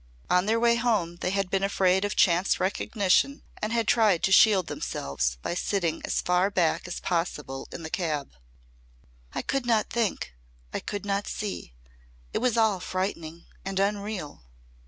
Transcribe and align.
On 0.31 0.47
their 0.47 0.59
way 0.59 0.77
home 0.77 1.17
they 1.17 1.29
had 1.29 1.51
been 1.51 1.61
afraid 1.61 2.03
of 2.03 2.15
chance 2.15 2.59
recognition 2.59 3.43
and 3.61 3.71
had 3.71 3.87
tried 3.87 4.23
to 4.23 4.31
shield 4.31 4.65
themselves 4.65 5.37
by 5.43 5.53
sitting 5.53 6.01
as 6.05 6.21
far 6.23 6.49
back 6.49 6.87
as 6.87 6.99
possible 6.99 7.67
in 7.71 7.83
the 7.83 7.89
cab. 7.91 8.31
"I 9.33 9.43
could 9.43 9.67
not 9.67 9.91
think. 9.91 10.33
I 10.73 10.79
could 10.79 11.05
not 11.05 11.27
see. 11.27 11.75
It 12.33 12.39
was 12.39 12.57
all 12.57 12.79
frightening 12.79 13.45
and 13.63 13.79
unreal." 13.79 14.41